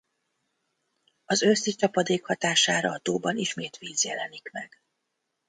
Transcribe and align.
Az 1.25 1.43
őszi 1.43 1.71
csapadék 1.73 2.25
hatására 2.25 2.91
a 2.91 2.97
tóban 2.99 3.37
ismét 3.37 3.77
víz 3.77 4.03
jelenik 4.03 4.49
meg. 4.51 4.81